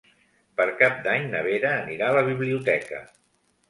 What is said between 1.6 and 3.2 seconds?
anirà a la biblioteca.